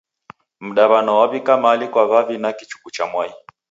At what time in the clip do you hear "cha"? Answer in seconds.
2.95-3.05